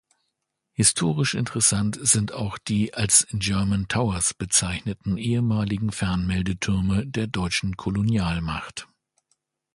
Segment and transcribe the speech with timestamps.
[0.71, 8.87] Historisch interessant sind auch die als "German Towers" bezeichneten ehemaligen Fernmeldetürme der deutschen Kolonialmacht.